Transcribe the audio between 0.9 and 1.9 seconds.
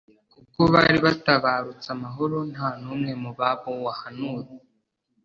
batabarutse